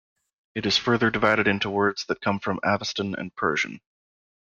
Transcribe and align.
It 0.55 0.65
is 0.65 0.77
further 0.79 1.11
divided 1.11 1.47
into 1.47 1.69
words 1.69 2.05
that 2.07 2.21
come 2.21 2.39
from 2.39 2.59
Avestan 2.65 3.13
and 3.13 3.35
Persian. 3.35 3.81